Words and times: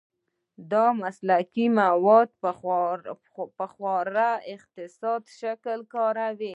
دا 0.71 0.85
مسلک 1.03 1.51
مواد 1.79 2.29
په 3.57 3.67
خورا 3.77 4.31
اقتصادي 4.55 5.29
شکل 5.41 5.79
کاروي. 5.93 6.49